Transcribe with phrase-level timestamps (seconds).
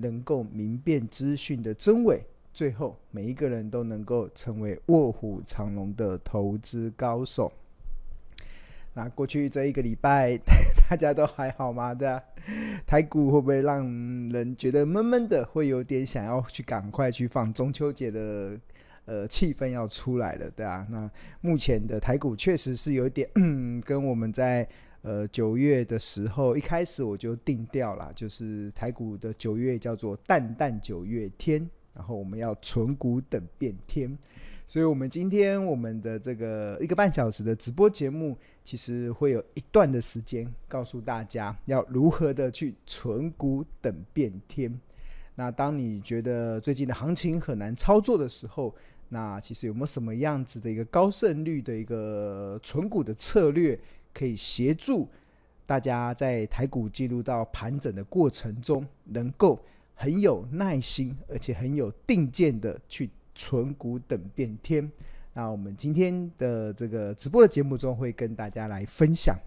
[0.00, 7.52] 能够明辨资讯的真伪，最后每一个人都能够成为卧虎藏龙的投资高手。
[8.94, 10.36] 那过去这一个礼拜，
[10.88, 11.94] 大家都还好吗？
[11.94, 12.20] 对啊，
[12.86, 13.84] 台股会不会让
[14.30, 15.44] 人觉得闷闷的？
[15.44, 18.58] 会有点想要去赶快去放中秋节的
[19.04, 20.84] 呃气氛要出来了，对啊。
[20.90, 21.08] 那
[21.40, 23.28] 目前的台股确实是有点，
[23.84, 24.68] 跟我们在
[25.08, 34.18] 呃九月的时候一开始我就定调了，就是台股的九月叫做淡淡九月天，然后我们要存股等变天。
[34.66, 38.36] 所以，我们今天我们的这个一个半小时的直播节目，
[38.66, 44.78] 其实会有一段的时间告诉大家要如何的去存股等变天。
[45.36, 48.74] 那当你觉得最近的行情很难操作的时候，
[49.08, 53.80] 那其实有没有什么样子的一个高胜率的一个存股的策略，
[54.18, 55.08] 可以协助
[55.66, 59.58] 大家在台股进入到盘整的过程中，能够
[59.94, 63.08] 很有耐心，而且很有定见的去。
[63.40, 64.90] 存股等变天，
[65.32, 69.38] 那我们今天的这个直播的节目中会跟大家来分享。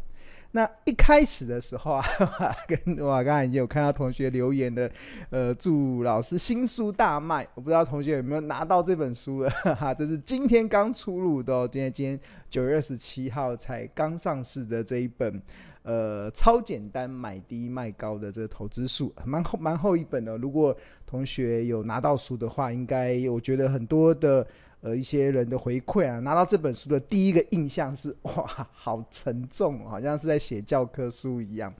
[0.51, 2.03] 那一开始的时候啊，
[2.67, 4.91] 跟我刚才已经有看到同学留言的，
[5.29, 7.47] 呃，祝老师新书大卖。
[7.55, 15.41] 我不知道同学有没有拿到这本书了， 哈，这是今天刚出炉的哦，今天今天九月二十七号才刚上市的这一本。
[15.83, 20.37] 呃，超简单买低卖高的这个投资术，蛮厚蛮厚一本的。
[20.37, 24.45] 如果同学有拿到书的话，应该我觉得很多的
[24.81, 31.73] 呃一些人的回馈啊，拿到这本书的第一个印象是 哇，好沉重，好像是在写教科书一样。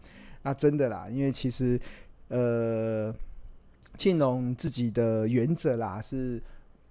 [0.43, 1.79] 那真的啦，因为其实
[2.29, 3.13] 呃，
[3.97, 6.41] 庆隆自己的原则啦是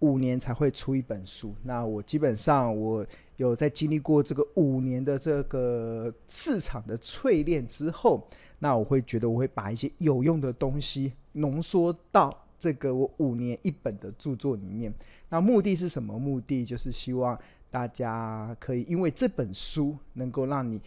[0.00, 1.54] 五年才会出一本书。
[1.62, 3.06] 那我基本上我。
[3.36, 8.28] 有在经历过这个五年的这个市场的淬炼之后，
[8.58, 14.94] 那我会觉得我会把一些有用的东西浓缩到这个我五年一本的著作里面。
[15.30, 16.16] 那目的是什么？
[16.16, 17.36] 目的就是希望
[17.70, 20.80] 大家可以因为这本书能够让你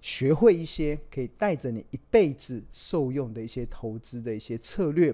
[0.00, 5.12] 学会一些可以带着你一辈子受用的一些投资的一些策略。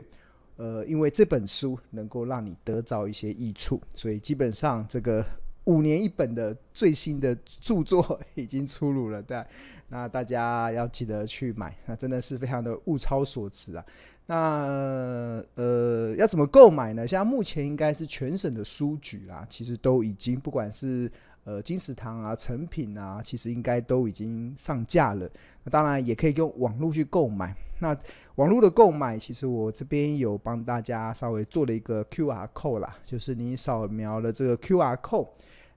[0.56, 5.25] 呃，因为这本书能够让你得到一些益处，所以基本上这个。
[5.66, 9.44] 五年一本的最新的著作已经出炉了，对，
[9.88, 13.84] 那大家要记得去买，那真的是非常的物超所值啊。
[14.31, 17.05] 那呃，要怎么购买呢？
[17.05, 21.11] 现在目前应该是全省的书局啊，其实都已经不管是
[21.43, 25.29] 呃金石堂啊、诚品啊，其实应该都已经上架了。
[25.65, 27.53] 那当然也可以用网络去购买。
[27.81, 27.97] 那
[28.37, 35.27] 网络的购买，其实我这边有帮大家稍微做了一个 QR code 啦，就是你扫描了这个 QR code。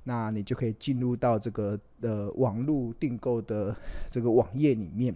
[0.04, 3.76] 那你就可以进入到这个呃网络订购的
[4.12, 5.16] 这个网页里面。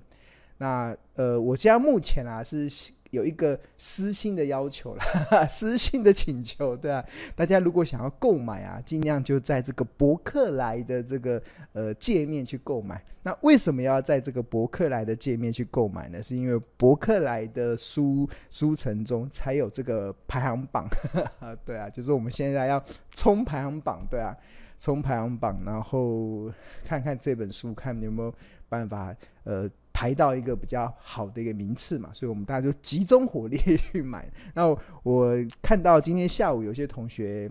[0.59, 2.67] 那呃，我现在目前啊是
[3.11, 7.03] 有一个私信的要求啦， 私信的请求，对啊，
[7.35, 11.41] 大家如果想要购买啊，尽量就在这个博客来的这个
[11.73, 13.03] 呃界面去购买。
[13.23, 16.21] 那为什么要在这个博客来的界面去购买呢？
[16.23, 20.87] 是因为博客来的书书城中才有这个排行榜，
[21.65, 24.35] 对啊，就是我们现在要冲排行榜，对啊。
[24.79, 26.51] 冲排行榜，然后
[26.85, 28.31] 看看这本书，看有没有
[28.69, 29.11] 办法
[29.43, 29.67] 呃
[29.97, 32.11] 排到一个比较好的一个名次嘛。
[32.13, 34.29] 所以我们大家就集中火力去买。
[34.53, 34.67] 那
[35.01, 37.49] 我，看到今天下午有些同学，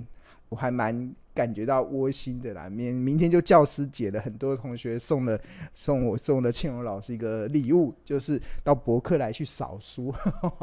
[0.48, 2.68] 我还蛮感觉到窝心的啦。
[2.68, 5.36] 明明天就教师节了，很多同学送了
[5.74, 10.14] 送我送了庆荣老师一个礼物，就是到博客来去扫书，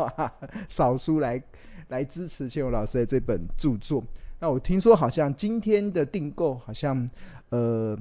[0.70, 1.44] 扫书来
[1.90, 4.02] 来支持庆荣老师的这本著作。
[4.40, 7.10] 那我听说好像今天的订购好像
[7.50, 7.98] 呃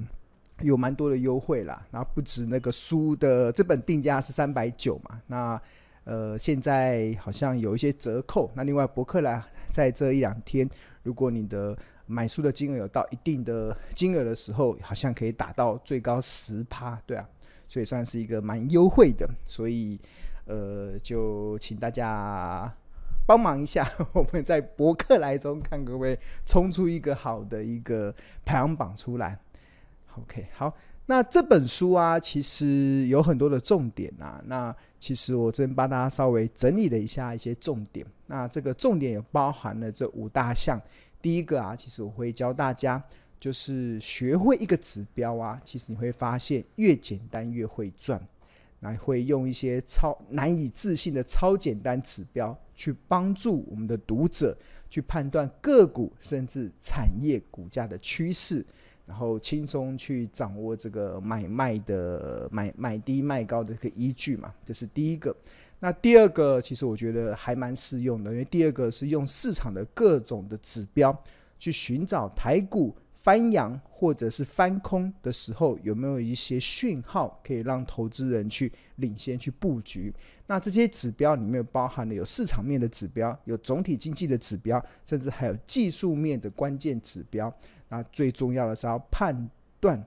[0.61, 5.61] 有蛮多的优惠啦，然后不止那个书的这本定价是三百九嘛，那
[6.05, 8.51] 呃现在好像有一些折扣。
[8.55, 10.69] 那另外博客来在这一两天，
[11.03, 11.77] 如果你的
[12.07, 17.29] 买书的金额有到一定的金额的时候，好像可以打到最高十趴，对啊，
[17.67, 19.99] 所以算是一个蛮优惠的，所以
[20.45, 22.73] 呃就请大家。
[23.25, 28.13] 帮忙一下， 我们在博客来中看可不可以冲出一个好的一个
[28.45, 29.39] 排行榜出来。
[30.19, 30.75] OK，好，
[31.07, 34.43] 那这本书啊，其实有很多的重点啊。
[34.47, 38.07] 那其实我这边帮大家稍微整理了一下一些重点。
[38.27, 40.81] 那这个重点也包含了这五大项。
[41.21, 43.03] 第一个啊，其实我会教大家，
[43.41, 48.21] 就是学会一个指标啊，其实你会发现越简单越会赚。
[48.81, 54.59] 那会用一些超难以置信的超简单指标，去帮助我们的读者
[54.91, 58.67] 去判断个股甚至产业股价的趋势，
[59.07, 64.53] 然后轻松去掌握这个买卖的买买低卖高的一个依据嘛。
[64.65, 65.35] 这是第一个。
[65.81, 71.17] 那第二个，其实我觉得还蛮适用的，因为第二个是用市场的各种的指标
[71.59, 72.95] 去寻找台股。
[73.23, 80.13] 翻扬或者是翻空的时候，有没有一些讯号可以让投资人去领先去布局？
[80.49, 87.49] 那这些指标里面包含了有市场面的指标，有总体经济的指标，甚至还有技术面的关键指标。
[87.93, 90.03] 那最重要的是要判断，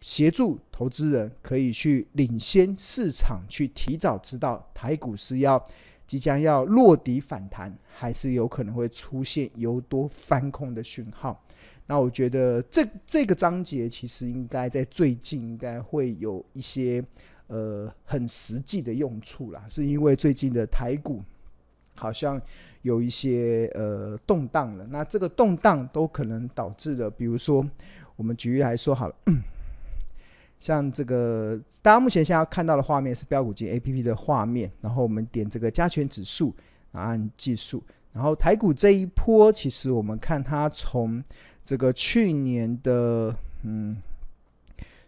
[0.00, 5.60] 协助投资人可以去领先市场，去提早知道台股是要
[6.06, 11.44] 即将要落底反弹，还是有可能会出现由多翻空的讯号。
[11.88, 17.04] 那我觉得这这个章节其实应该在最近应该会有一些
[17.48, 21.20] 呃很实际的用处啦，是因为最近的台股
[21.98, 22.40] 好像
[22.82, 27.66] 有一些呃动荡了，那这个动荡都可能导致的，比如说
[28.16, 29.14] 我们举例来说好了，
[30.60, 36.54] 像这个大家目前现在看到的画面是标股金 APP 的画面，然后我们点这个加权指数，
[36.92, 41.22] 然后按计数，然后台股这一波其实我们看它从
[41.64, 43.96] 这个去年的，嗯，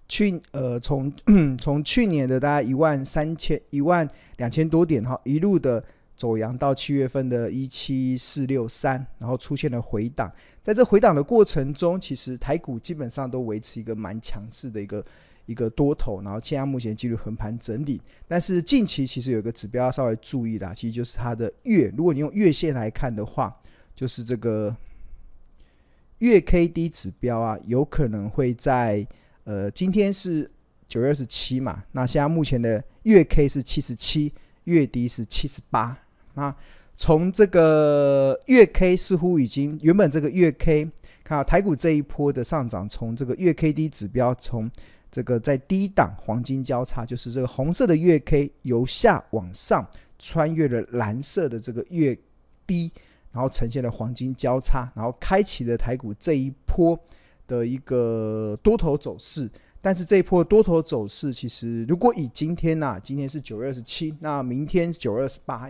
[0.07, 1.13] 去呃，从
[1.59, 4.07] 从去年的大概一万三千一万
[4.37, 5.83] 两千多点哈，一路的
[6.21, 10.31] 走阳到七月份的一七四六三，然后出现了回档。
[10.63, 15.03] 在这回档的过程中，其实台股基本上都维持一个蛮强势的一个
[15.47, 17.99] 一个多头，然后现在目前进入横盘整理。
[18.29, 23.59] 但是近期其实有一个指标要稍微注意啦，其实就是它的月，如果你用月线来看的话，
[23.97, 24.77] 就是这个。
[26.19, 29.09] 月 K D 指标啊，有可能会在
[29.45, 30.51] 呃，今天是
[30.87, 34.31] 九月二十七嘛，那现在目前的月 K 是七十七，
[34.65, 35.99] 月 D 是七十八。
[36.35, 36.55] 那
[36.97, 40.85] 从这个月 K 似乎已经原本这个月 K
[41.25, 44.71] 看到台股这一波的上涨，从这个月 K D 指标从
[45.11, 49.87] 这个在低档黄金交叉，就是这个红色的月 K 由下往上
[50.19, 52.17] 穿越了蓝色的这个月
[52.67, 52.93] D。
[53.33, 56.99] 然后呈现了黄金交叉，然后开启了台股这一波
[57.47, 59.49] 的一个多头走势。
[59.83, 65.69] 但是这一波多头走势，其实如果以今天呐、今天是九月二十七，那明天九月二十八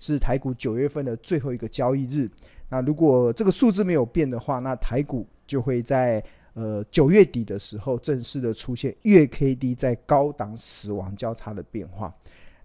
[0.00, 2.28] 是台股九月份的最后一个交易日。
[2.68, 6.22] 那如果这个数字没有变的话，那台股就会在
[6.54, 12.14] 呃九月底的时候正式的出现月 K D 在高档死亡交叉的变化。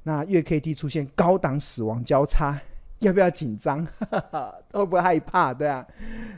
[0.04, 2.60] 那月 K D 出现高档死亡交叉。
[3.02, 3.86] 要不要紧张？
[4.74, 5.54] 会不会害怕？
[5.54, 5.86] 对啊，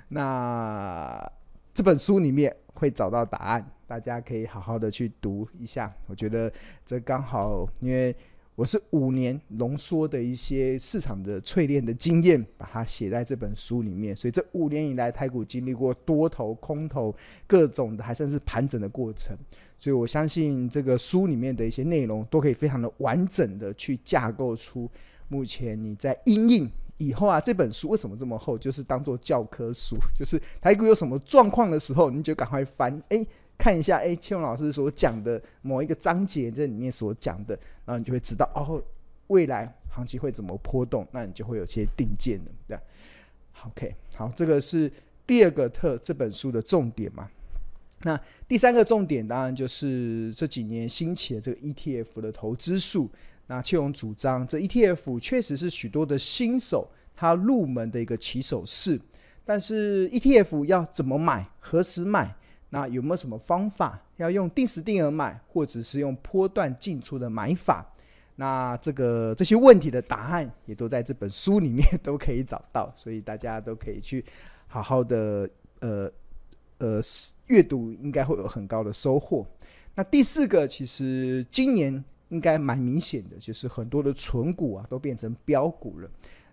[0.10, 1.32] 那
[1.74, 5.92] 这本书里面会找到答案，大家可以好好的去读一下。
[6.06, 6.54] 我觉得
[6.86, 8.16] 这刚好，因为
[8.54, 14.16] 我是五年浓缩的一些市场的淬炼的经验，把它写在这本书里面。
[14.16, 17.16] 所以这五年以来，台股经历过多头、空头
[17.48, 19.36] 各种的，还算是盘整的过程。
[19.80, 24.88] 所以我相信这个书里面的一些内容，都可以非常的完整的去架构出。
[25.30, 28.56] 目前你在因应以后啊，这本书为什么这么厚？
[28.56, 33.26] 就是当做教科书，就是台股有什么状况的时候，你就赶快翻，哎、
[33.59, 37.54] 看一下，哎、欸，庆荣老师所讲的某一个章节这里面所讲的，
[37.85, 38.81] 然后你就会知道哦，
[39.28, 42.83] 未来行情会怎么波动，那你就会有些定见了，对吧。
[43.66, 44.89] OK，好，这个是
[45.28, 47.30] 第二个特这本书的重点嘛。
[48.04, 53.09] 那第三个重点当然就是这几年兴起的这个 ETF 的投资术。
[53.47, 58.97] 那庆荣主张，这 ETF 确实是许多的新手他入门的一个起手式，
[59.44, 62.33] 但是 ETF 要怎么买，何时买？
[62.69, 64.02] 那有没有什么方法？
[64.18, 67.85] 要用定时定额买，或者是用波段进出的买法？
[68.35, 74.23] 那这个这些问题的答案也都在这本书里面都可以找到，所以大家都可以去
[74.68, 75.49] 好好的
[75.80, 76.11] 呃
[76.78, 77.02] 呃
[77.47, 79.45] 阅读，应该会有很高的收获。
[79.95, 82.04] 那第四个，其实今年。
[82.30, 86.07] 应该蛮明显的，就是很多的存股啊都变成标股了。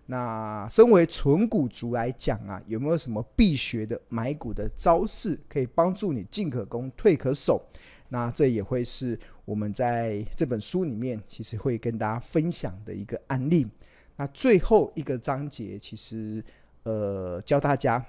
[0.09, 7.61] 那身为存股族来讲啊，有没有什么必学的买股的招式，可以帮助你进可攻退可守？
[8.09, 13.67] 那这也会是我们在这本书里面其实会跟大家分享的一个案例。
[14.15, 16.41] 那最后一个章节，其实
[16.83, 18.03] 呃教大家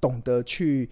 [0.00, 0.88] 懂得去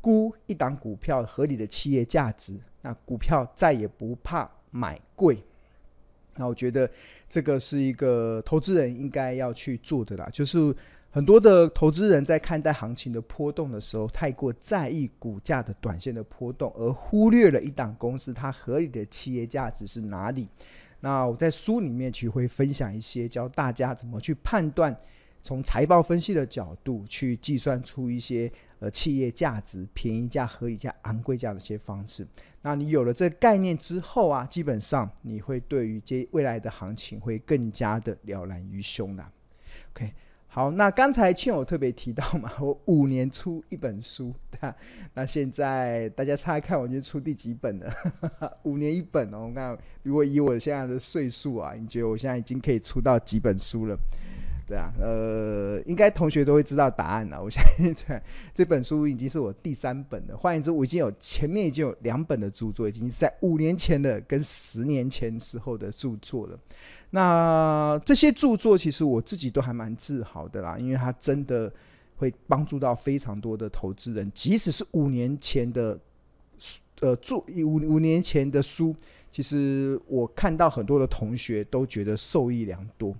[0.00, 5.36] 估一档股票合理的企业价值，那股票再也不怕买贵。
[6.36, 6.90] 那我觉得
[7.28, 10.74] 这个是一个投资人应该要去做的啦，就是
[11.10, 20.46] 很多的投资人在看待行情的波动的时候，太过在意股价的短线的波动，而忽略了一档公司它合理的企业价值是哪里。
[21.00, 24.96] 那我在书里面其实会分享一些教大家怎么去判断，
[25.42, 32.26] 从财报分析的角度去计算出一些呃企业价值、便宜价、合理价、昂贵价的一些方式。
[32.62, 39.24] 那你有了这个概念之后啊，基本上你会对于接未来的行情会更加的了然于胸的。
[39.92, 40.12] OK。
[40.52, 44.74] 好，那刚才庆友特别提到嘛， 我五年出一本书，对吧？
[45.14, 47.94] 那现在大家猜看，我已经出第几本了？
[48.64, 49.52] 五年一本哦。
[49.54, 53.96] 那，如果以我现在的岁数啊，你觉得我现在已经可以出到几本书了？
[54.70, 57.42] 对啊，呃，应该同学都会知道答案了。
[57.42, 58.22] 我相信，对，
[58.54, 60.36] 这本书已经是我第三本了。
[60.36, 66.56] 换言之，我已经有前面已经有两本的著作，已经在五年前的跟十年前时候的著作了。
[67.10, 71.72] 那这些著作其实我自己都还蛮自豪的啦，因为它真的
[72.18, 75.98] 会帮助到非常多的投资人，即使是五年前的
[76.60, 78.94] 书，呃，做五五年前的书，
[79.32, 83.12] 其实我看到很多的同学都觉得受益良多。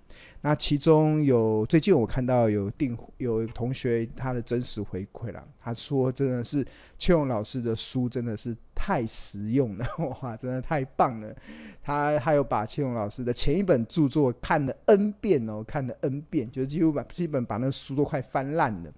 [0.42, 6.66] 那其中有最近我看到有订有同学他的真实回馈了，他说真的是
[6.96, 9.86] 庆荣老师的书真的是太实用了，
[10.22, 11.36] 哇，真的太棒了。
[11.82, 18.90] 他还有把庆荣老师的前一本著作看了 N 遍哦，看了 N 遍，就几乎把基本把那书都快翻烂了。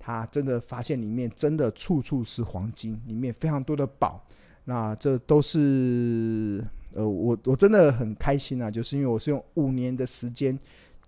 [0.00, 4.24] 他真的发现里面真的处处是黄金，里面非常多的宝。
[4.64, 10.58] 那这都是呃，我我真的很开心啊，就是因为我是用五年的时间。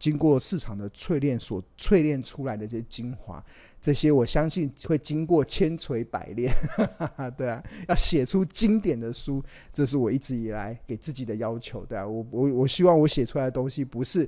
[0.00, 3.44] 经过市场的淬炼所淬炼出来的这些精华，
[3.82, 6.52] 这些我相信会经过千锤百炼，
[7.36, 14.26] 对啊，要写出经典的书，这是我一直以来给自己的要求，对啊，我我我希望我写出来的东西不是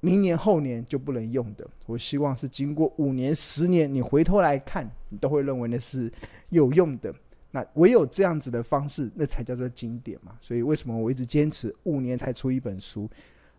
[0.00, 6.12] 明年后年就不能用的，我希望是经过五年十年，你回头来看，你都会认为那是
[6.50, 7.12] 有用的。
[7.52, 10.36] 那唯有这样子的方式，那才叫做经典嘛。
[10.42, 13.08] 所以为什么我一直坚持五年才出一本书？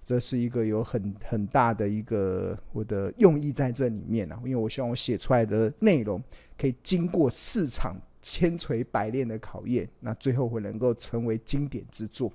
[0.07, 6.23] 这是一个有很很大的一个我的用意在这里面啊，因为我希望我写出来的内容
[6.57, 12.31] 可以经过市场千锤百炼的考验，那最后会能够成为经典之作。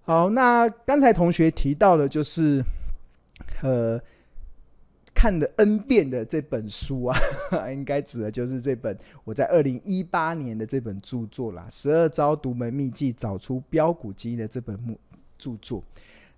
[0.00, 2.64] 好，那刚才同学提到的就是，
[3.62, 4.00] 呃，
[5.14, 7.18] 看了 N 遍的这本书啊，
[7.70, 14.74] 应该指的就是这本我在二零一八年的这本著作啦，《十二招独门秘技找出标股基因》的这本
[15.36, 15.84] 著作。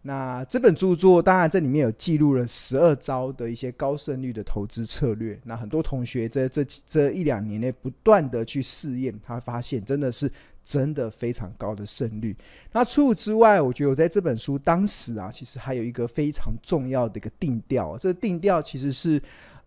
[0.07, 5.41] 那这本著作，当然这里面有记录了十二招的一些高胜率的投资策略。
[5.45, 10.31] 那很多同学在这这一两年内不断的去试验，他发现真的是
[10.63, 12.37] 真的非常高的胜率。
[12.73, 19.21] 那除此之外，我觉得我在这本书当时啊，其实还有一个非常重要的一个定调，这个定调其实是。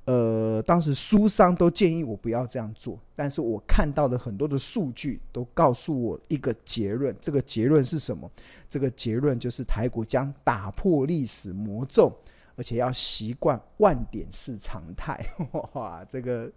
[0.07, 8.31] 呃，当时书商都建议我不要这样做，但是我看到的很多的数据都告诉我一个结论，这个结论是什么？
[8.69, 12.09] 这个结论就是台股将打破历史魔咒，
[12.55, 15.19] 而且要习惯万点是常态。
[15.73, 16.49] 哇，这个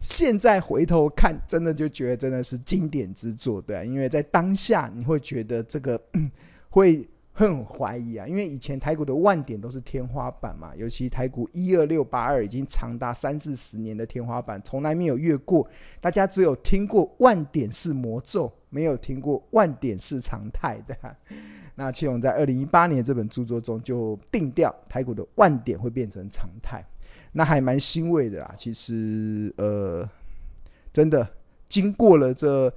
[0.00, 6.00] 现在回头看，真的就觉得真的是经典之作，对，因为在当下你会觉得这个
[6.70, 7.08] 会。
[7.48, 15.66] 很怀疑啊，因为以前台股的万点都是天花板嘛，尤其台股一二六八二已经长达三四十年的天花板，从来没有越过。
[16.02, 20.94] 大家只有听过万点是魔咒，没有听过万点是常态的。
[21.76, 26.84] 那庆荣在二零一八年这本著作中就定调，台股的万点会变成常态，
[27.32, 28.52] 那还蛮欣慰的啦。
[28.54, 30.06] 其实呃，
[30.92, 31.26] 真的
[31.66, 32.70] 经过了这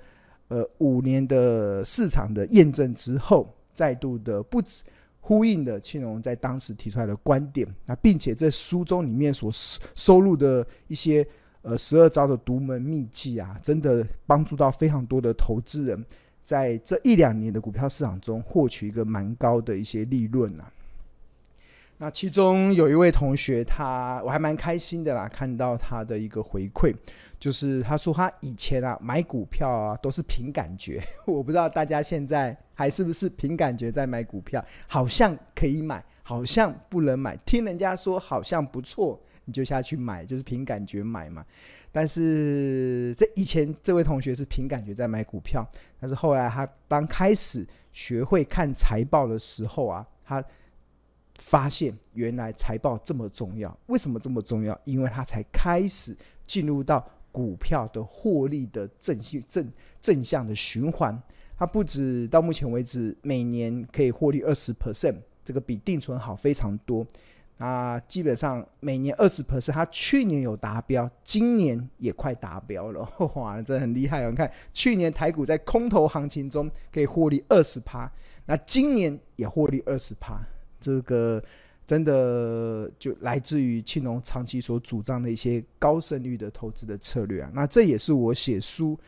[0.47, 3.53] 呃五年的市场的验证之后。
[3.73, 4.83] 再度的不止
[5.19, 9.49] 呼应了庆荣在当时提出来的观点，那并且在书中里面所
[9.95, 11.25] 收录的一些
[11.61, 16.05] 呃十二招的独门秘技啊，真的帮助到非常多的投资人，
[16.43, 20.69] 在这一两年的股票市场中获取一个蛮高的一些利润啊。
[22.03, 26.93] 那其中有一位同学他，我还蛮开心的啦，看到他的一个回馈，
[27.39, 41.45] 就是他说他以前啊买股票啊都是凭感觉， 我不知道大家现在还是不是凭感觉在买股票，好像可以买，好像不能买，听人家说好像不错，你就下去买，就是凭感觉买嘛。
[41.89, 45.65] 但是这以前这位同学是凭感觉在买股票，
[46.01, 50.43] 但是后来他刚开始学会看财报的时候啊，他。
[51.35, 54.79] 发现原来财报这么重要，为什么这么重要？
[54.85, 61.21] 因为它才开始进入到股票的获利的正性正正向的循环。
[61.57, 67.05] 它不止到目前为止每年可以获利二十 percent，这个比定存好非常多。
[67.59, 74.31] 啊，基本上每年二十 percent，它去年有达标，今年也快达标了， 哇，这很厉害哦！
[74.31, 78.11] 你看，去年台股在空头行情中可以获利二十趴，
[78.47, 80.41] 那今年也获利二十趴，
[80.83, 81.41] 这个
[81.87, 87.49] 真的就来自于庆农长期所主张的一些高胜率的投资的策略啊。
[87.55, 88.99] 那这也是我写书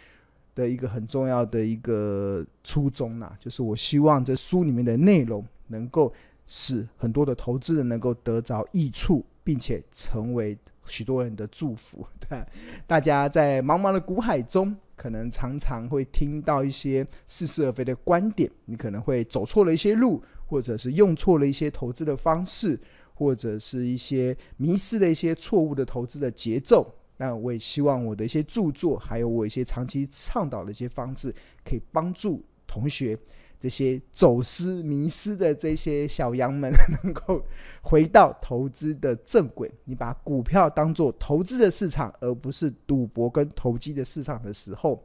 [0.56, 6.14] 的一个很重要的一个初衷呐，就是我希望这书里面的内容能够。
[6.48, 10.56] 使很多的投资人能够得着益处，并且成为
[10.86, 12.06] 许多人的祝福。
[12.20, 12.40] 对，
[12.86, 22.80] 大家在茫茫的股海中，可能常常会听到一些似是而非的观点，你可能会走错了一些路，或者是用错了一些投资的方式，
[23.14, 26.94] 或者是一些迷失了一些错误的投资的节奏。
[27.18, 31.34] 那我也希望我的一些著作，还有我一些长期倡导的一些方式，
[31.64, 33.18] 可以帮助同学。
[33.58, 36.72] 这些走失、迷失的这些小羊们，
[37.02, 37.42] 能够
[37.82, 39.72] 回到投资的正轨。
[39.86, 45.02] 你把股票当做投资的市场，而不是赌博跟投机的市场的时候，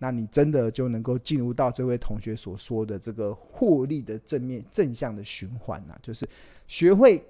[0.00, 5.96] 那你真的就能够进入到这位同学所说的这个获利的正面正向的循环了。
[6.02, 6.28] 就是
[6.66, 7.22] 学会，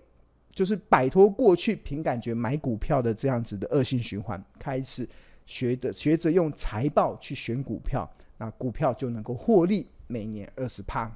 [0.49, 5.07] 就是摆脱过去凭感觉买股票的这样子的恶性循环，开始
[5.45, 8.09] 学的学着用财报去选股票，
[8.39, 9.87] 那股票就能够获利。
[10.07, 11.09] 每年二十趴，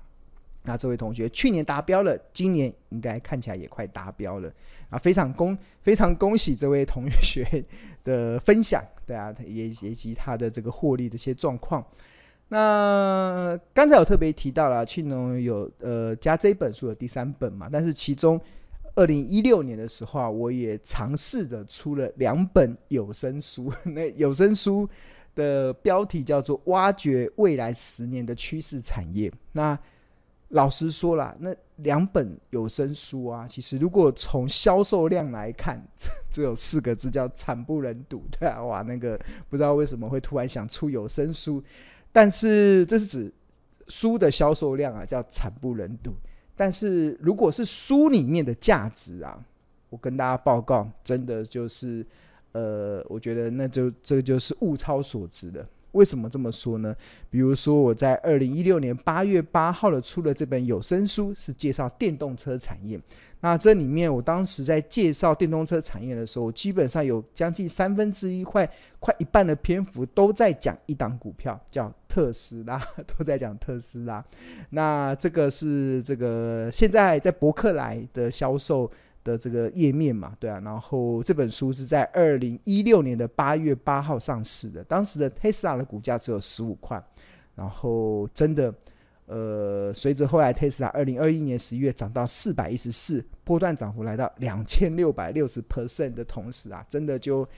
[0.65, 4.51] 那这位同学去年达标了，今年应该看起来也快达标了
[4.89, 4.99] 啊！
[4.99, 7.65] 非常恭非常恭喜这位同学
[8.03, 11.85] 的分享，对啊，也以及他的这个获利的一些状况。
[12.49, 18.41] 那刚才我特别提到了庆农有呃加这本书的第三本嘛，但是其中
[18.95, 24.89] 二零一六年的时候啊，我也尝试的出了两本有声书， 那有声书。
[25.37, 29.29] 的标题叫做“挖掘未来十年的趋势产业”。
[29.51, 29.77] 那
[30.55, 35.83] 老实说啦，那两本有声书啊，其实如果从销售量来看，
[36.31, 38.23] 只有四个字叫“惨不忍睹”。
[38.39, 41.63] 对啊，哇，那个不知道为什么会突然想出有声书，
[42.13, 43.33] 但是这是指
[43.89, 46.13] 书的销售量啊，叫“惨不忍睹”。
[46.57, 49.39] 但是如果是书里面的价值啊，
[49.91, 52.07] 我跟大家报告，真的就是。
[52.57, 55.67] 呃，我觉得那就这就是物超所值的。
[55.95, 56.95] 为什么这么说呢？
[57.31, 63.01] 比如说我在二零一六年八月八号的出了这本有声书，是介绍电动车产业。
[63.41, 74.25] 那这里面我当时在介绍电动车产业的时候，基本上有将近三分之一快快一半的篇幅都在讲一档股票，叫特斯拉， 都在讲特斯拉。
[74.71, 78.91] 那这个是这个现在在博客来的销售。
[79.25, 87.03] 的这个页面嘛，对啊，然后这本书是在二零一六年的八月八号上市的，当时的特斯拉的股价只有十五块，
[87.57, 88.73] 然后真的，
[89.27, 97.49] 呃，随着后来特斯拉二零二一年十一月涨到四百一十四，波段涨幅来到两千六百六十 percent 的同时啊，真的就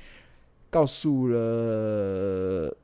[0.70, 2.74] 告诉了。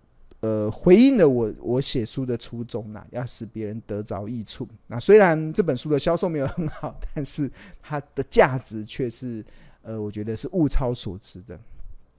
[0.42, 4.68] 呃，回应了我我写书的初衷呐，要使别人得着益处。
[4.88, 7.48] 那虽然这本书的销售没有很好，但是
[7.80, 9.44] 它的价值却是，
[9.82, 11.56] 呃，我觉得是物超所值的。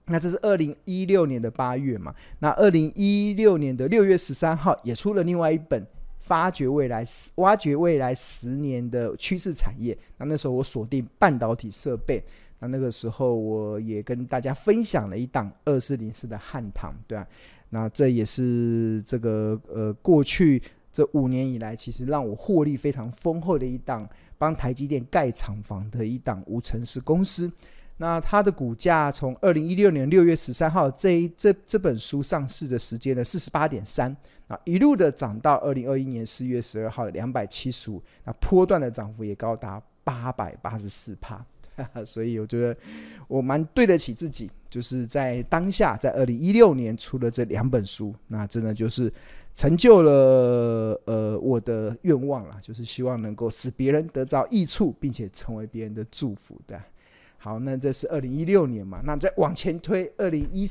[0.06, 2.14] 那这是二零一六年的八月嘛？
[2.38, 5.82] 那二零一六年的六月十三号也出了另外一本
[6.20, 9.94] 《发掘未来挖掘未来十年的趋势产业》。
[10.16, 12.24] 那那时候我锁定半导体设备。
[12.60, 17.26] 那那个时候我也跟大家分享了一档二四零四的汉唐，对啊。
[17.74, 24.08] 那这也是这个呃，过去这五年以来，其实让我获利非常丰厚的一档，
[24.38, 27.50] 帮台积电盖厂房的一档无尘室公司。
[27.96, 41.44] 那它的股价从二零一六年六月十三号这一这这本书上市的时间呢，四十八点三，啊，一路的涨到二零二一年四月十二号的两百七十五，那波段的涨幅也高达八百八十四帕。
[42.04, 42.76] 所以我觉得
[43.26, 49.12] 我蛮对得起自己，就是在当下，在二零一六年出了这两本书，那真的就是
[49.54, 56.80] 成就了呃我的愿望啦，就是希望能够使别人得到益处，并且成为别人的祝福的。
[57.38, 60.68] 好，那这是二零一六年嘛，那再往前推，二零一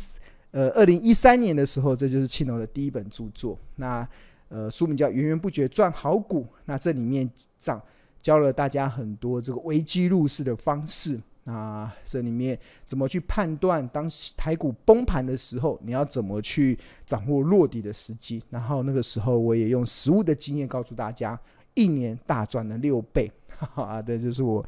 [0.51, 4.07] 呃二零一三年的时候，这就是庆农的第一本著作，那
[4.49, 7.81] 呃书名叫《源源不绝赚好股》，那这里面涨。
[8.23, 12.57] 教了大家很多这个危机入市的方式啊，这里面
[12.88, 18.41] 怎么去判断当台股崩盘的时候，你要怎么去掌握落底的时机？
[18.49, 21.38] 然后那个时候我也用实物的经验告诉大家，
[21.73, 24.65] 一年大赚了六倍，哈 哈，对，就是我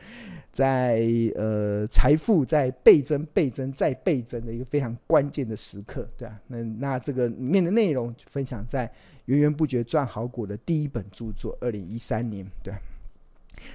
[0.52, 8.92] 在呃财富在倍增、倍增再倍增的一个非常关键的时刻，对啊，那那这个里面的内容分享在
[9.28, 12.74] 源源不绝赚好果的第一本著作，二零一三年，对。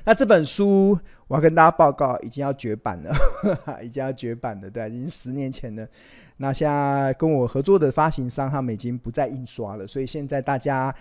[0.05, 3.15] 那这本书我要跟大家报告，已经要绝版了，
[3.83, 5.87] 已经要绝版了，对，已经十年前了。
[6.39, 10.95] 那现在跟我合作的发行商，他们已经不再印刷了，所以现在大家，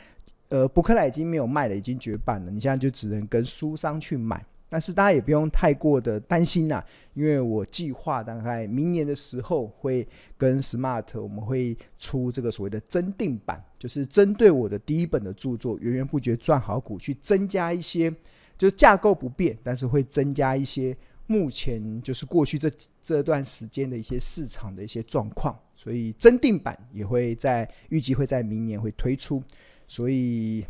[0.49, 2.51] 呃，博客来已经没有卖了，已经绝版了。
[2.51, 10.05] 你现在就只能跟书商去买，但是大家也不用太过的担心呐，因为我计划大概明年的时候会
[10.37, 18.13] 跟 Smart 我们会出这个所谓的增订版，就是针对我的第一本的著作《源源不绝赚好股》去增加一些，
[18.59, 20.95] 就是架构不变，但是会增加一些。
[21.31, 22.67] 目前就是过去这
[23.03, 29.39] 这段时间的一些市场的一些状况，所以增订版也会在预计会在明年会推出，
[29.87, 30.65] 所以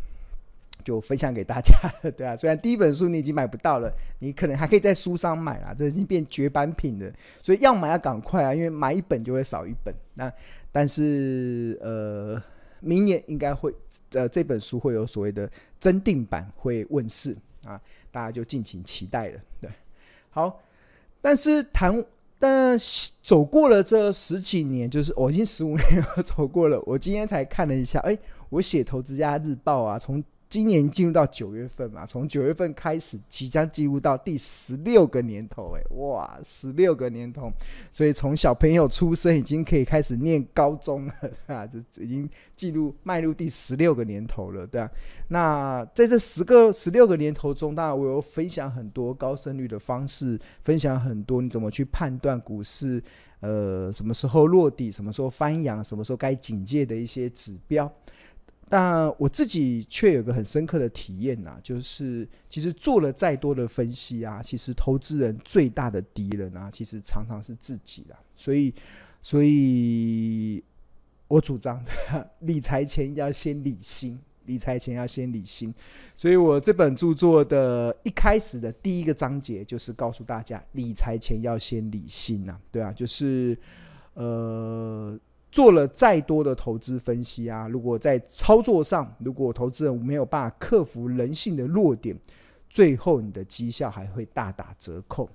[0.84, 1.74] 就分享给大家，
[2.12, 7.10] 对啊，虽然第一本书你已经买不到了，你可能还可以在书商买啦，这已经变绝版品了，
[7.42, 9.96] 所以要买要赶快啊，因为买一本就会少一本。
[10.16, 10.30] 那
[10.74, 12.44] 但是呃，
[12.82, 13.74] 明年应该会
[14.12, 15.50] 呃这本书会有所谓的
[15.80, 17.34] 增订版会问世
[17.70, 19.70] 啊，大家就尽情期待了，对。
[20.30, 20.60] 好，
[21.22, 22.04] 但是谈，
[22.38, 22.78] 但
[23.22, 26.82] 走过了这十几年，就是我已经十五年走过了。
[26.86, 28.18] 我今天才看了一下，哎，
[28.50, 30.24] 我写《投资家日报》啊，从。
[30.50, 37.52] 今年进入到九月份嘛，从九月份开始，即将进入到第十六个年头，哎，哇，十六个年头，
[37.94, 41.14] 所以从小朋友出生已经可以开始念高中了，
[41.46, 44.90] 啊，这已经进入迈入第十六个年头了，对啊。
[45.28, 53.00] 那在这十个十六个年头中，当然我有分享很多高胜率的方式，分享很多你怎么去判断股市，
[53.42, 57.92] 呃，什么时候落地，什么时候翻扬，什么时候该警戒的一些指标。
[58.70, 68.20] 但我自己却有个很深刻的体验、啊，就是其实做了再多的分析啊，其实投资人最大的敌人啊，其实常常是自己啦。
[68.36, 68.72] 所以，
[69.24, 70.64] 所以
[71.28, 71.84] 我主张
[72.42, 75.74] 理财前要先理心，理财前要先理心。
[76.16, 83.58] 所以我这本著作的一开始的第一个章节就是告诉大家，理财前要先理心呐、啊，对啊，就是
[84.14, 85.20] 呃。
[85.52, 92.16] 做了再多的投资分析啊，如果在操作上，如果投资人没有办法克服人性的弱点，
[92.70, 95.28] 最后你的绩效还会大打折扣。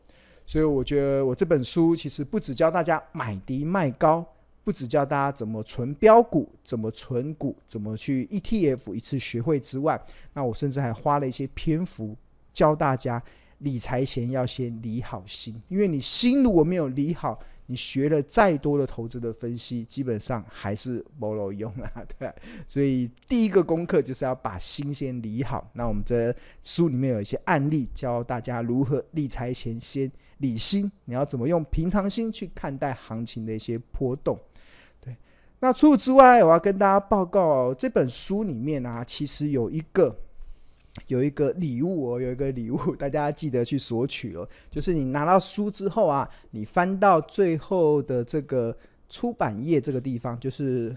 [0.47, 4.25] 所以我觉得我这本书其实不只教大家买低卖高，
[4.63, 10.01] 不只教大家怎么存标股、怎么存股、怎么去 ETF 一次学会之外，
[10.33, 12.17] 那我甚至还花了一些篇幅
[12.53, 13.21] 教大家
[13.59, 17.37] 理财前要先理好心，因为你心如果没有理好。
[17.67, 22.33] 你学了再多的投资的分析，基本上还是没有用啊，对。
[22.67, 25.71] 所以第一个功课就是要把心先理好。
[25.73, 30.91] 那我们这书里面有一些案例，教大家如何理财前先理心。
[31.07, 34.39] 你要怎么用平常心去看待行情的一些波动？
[35.01, 35.17] 对。
[35.61, 40.15] 那除此之外，我要跟大家报告，这本书里面啊，其实有一个。
[41.09, 44.49] 有一个礼物哦，有一个礼物， 大家记得去索取哦。
[44.71, 48.77] 就是你拿到书之后啊，你翻到最后的这个
[49.09, 50.97] 出版页这个地方，就是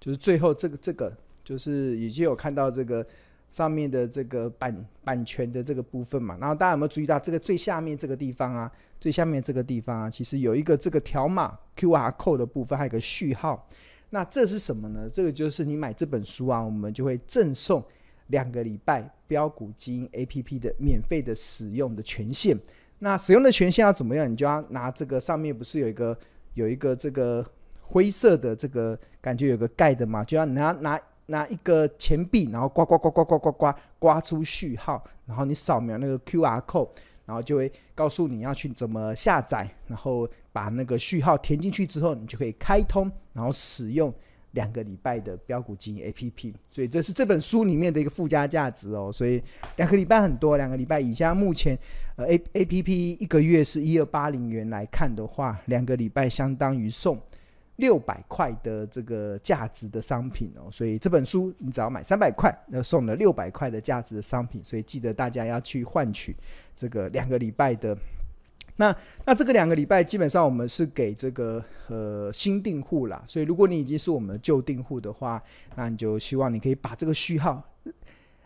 [0.00, 1.12] 就是最后这个这个，
[1.44, 3.06] 就是已经有看到这个
[3.50, 6.36] 上面的这个版版权的这个部分嘛。
[6.40, 8.72] 然后大家有没有注意到这个最下面这个地方啊？
[8.98, 13.68] 最下面这个地方啊，其实有一个这个条码 QR code 的部分，还有个序号。
[14.10, 15.08] 那这是什么呢？
[15.12, 17.84] 这个就是你买这本书啊，我们就会赠送
[18.28, 22.58] 两个礼拜标股基因 APP 的免费的使用的权限。
[23.00, 24.30] 那使用的权限要怎么样？
[24.30, 26.18] 你就要拿这个上面不是有一个
[26.54, 27.44] 有一个这个
[27.80, 30.24] 灰色的这个感觉有个盖的嘛？
[30.24, 36.88] 就要拿拿拿一个钱币，然后刮刮刮刮刮刮刮刮出序号，然后你扫描那个 QR code。
[37.28, 44.10] 然后就会告诉你要去怎么下载，然后把那个序号填进去之后，你就可以开通，然后使用
[44.52, 46.54] 两个礼拜的标股基因 APP。
[46.70, 49.10] 所以这是这本书里面的一个附加价值哦。
[49.12, 49.42] 所以
[49.76, 51.78] 两个礼拜很多，两个礼拜以下，目前
[52.16, 57.20] 呃 A APP 一个月是一二八零元来看的话，两个礼拜相当于送。
[57.76, 66.34] 六百块的这个价值的商品哦，所以这本书你只要买三百块，那送了六百块的价值的商品，所以记得大家要去换取
[66.78, 67.94] 这个两个礼拜的。
[68.76, 75.42] 那那这个两个礼拜基本上我们是给这个呃新订户啦，所以如果你已经是我们的旧订户的话，
[75.74, 77.62] 那你就希望你可以把这个序号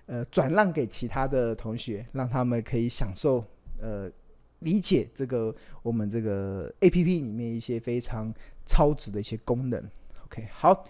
[0.07, 3.45] 呃转让给其他的同学，让他们可以享受
[3.79, 4.11] 呃。
[4.63, 8.33] 理解这个我们这个 APP 里面一些非常
[8.65, 9.91] 超值的一些功能。
[10.27, 10.85] OK，好，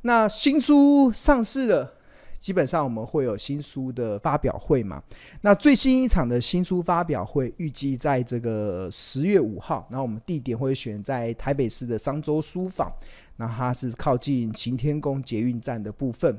[0.00, 1.94] 那新书上市了，
[2.42, 5.00] 基本上我们会有新书的发表会嘛。
[5.42, 12.92] 那最新一场的新书发表会预计在这个十月五号，那我们地点会选在台北市的商周书坊，
[13.36, 16.36] 那它是靠近行天宫捷运站的部分。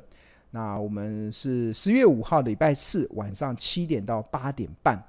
[0.52, 5.02] 那我们是十月五号的礼拜四晚上七点到八点半。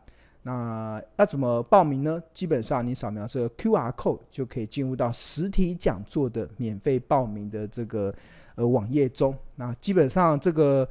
[0.46, 2.22] 那要怎么报名呢？
[2.32, 8.14] 基本上你扫描这个 QR code 就可以进入到实体讲座的免费报名的这个
[8.54, 9.34] 呃网页中。
[9.56, 10.88] 那基本上这个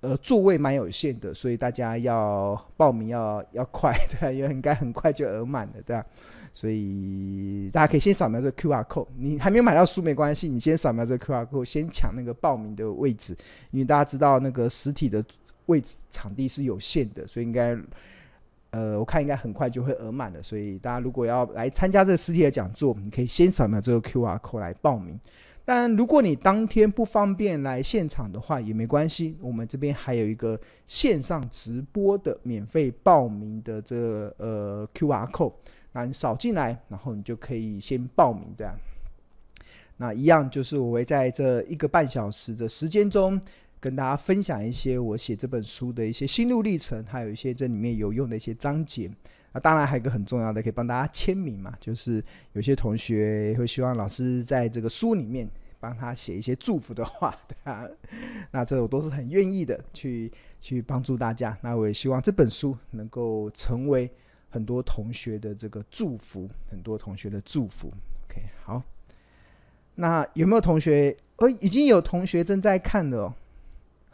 [0.00, 6.04] 呃座位蛮有限的，所以大家要报名要要快， 对，因为应该很快就额满了，对吧？
[6.54, 9.06] 所以大家可以先扫描这个 QR code。
[9.16, 13.36] 你还没有买到书没关系，你先扫描这个 QR code，先抢那个报名的位置，
[13.70, 15.24] 因为大家知道那个实体的
[15.66, 17.76] 位置场地是有限的，所以应该。
[18.72, 25.18] 呃，我看应该很快就会额满了，所以大家如果要来参加这个实体的讲座，你可以先扫描这个 QR code 来报名。
[25.66, 35.52] 但如果你当天不方便来现场的话，也没关系，我们这边还有一个线上直播的免费报名的这个呃 QR code，
[35.92, 38.74] 那你扫进来，然后你就可以先报名，对啊。
[39.96, 43.40] 那一样就是我会在这一个半小时的时间中。
[43.78, 49.08] 跟大家分享一些我写这本书的一些心路历程，还有一些这里面有用的一些章节。
[49.56, 55.48] 那当然还有一个很重要的，可以帮大家签名嘛，就是有些同学会希望老师在这个书里面
[55.80, 57.88] 帮他写一些祝福的话，对啊。
[58.50, 61.56] 那这我都是很愿意的，去去帮助大家。
[61.62, 64.10] 那我也希望这本书能够成为
[64.50, 67.88] 很多同学的这个祝福，很多同学的祝福。
[68.28, 68.82] OK，好。
[69.94, 71.16] 那有没有同学？
[71.38, 73.34] 哦，已经有同学正在看了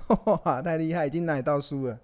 [0.06, 0.40] 哦。
[0.44, 1.04] 哇，太厉害！
[1.04, 1.98] 已经拿到书了。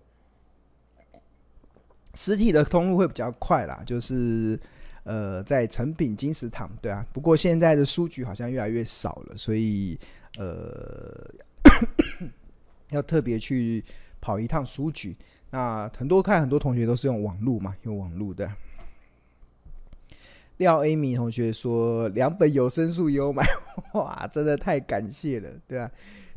[2.18, 4.59] 实体的通路会比较快啦，就是
[5.04, 7.07] 呃，在成品金石堂，对啊。
[7.12, 9.96] 不过现在的书局好像越来越少了，所以
[10.37, 11.33] 呃，
[12.90, 13.85] 要特别去
[14.20, 15.16] 跑一趟书局。
[15.50, 18.50] 那很多看很多同学都是用网路嘛，用网路的。
[20.57, 23.46] 廖 Amy 同学说两本有声书有买，
[23.94, 25.88] 哇，真的太感谢了，对啊。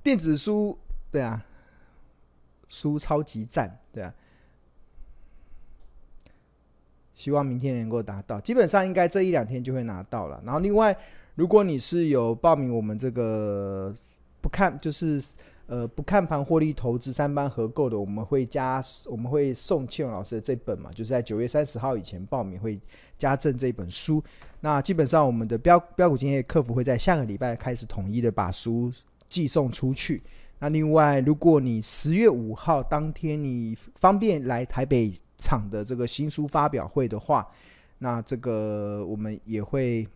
[0.03, 0.77] 电子书，
[1.09, 1.43] 对啊。
[2.69, 4.13] 书超级赞，对啊，
[7.21, 10.41] 希望明天能够达到，基本上应该这一两天就会拿到了。
[10.43, 10.97] 然后另外，
[11.35, 13.93] 如果你是有报名我们这个
[14.41, 15.21] 不看就是
[15.67, 22.79] 呃不看盘获利投资三班合购的，我们会加我们会送庆荣老师的这本嘛，就是在九月三十号以前报名会
[23.19, 24.23] 加赠这本书。
[24.61, 28.91] 那基本上我们的标标股经验客服会在下个礼拜开始统一的把书
[29.29, 30.23] 寄送出去。
[30.63, 37.47] 那另外，如果你十月五号当天你方便来台北场的这个新书发表会的话，
[37.97, 40.07] 那这个我们也会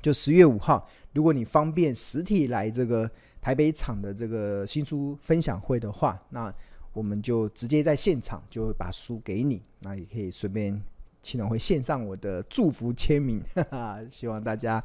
[0.00, 3.08] 就十月五号，如果你方便实体来这个
[3.42, 6.50] 台北场的这个新书分享会的话，那
[6.94, 10.82] 我们就直接在现场就会把书给你，那也可以顺便。
[11.24, 14.84] 系统会献上我的祝福签名， 哈哈，希望大家，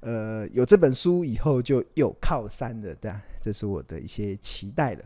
[0.00, 5.04] 呃，有这本书以后就有靠山的，对啊，这是我的一些期待了。